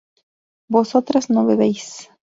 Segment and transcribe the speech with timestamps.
[0.67, 2.09] vosotras no bebéis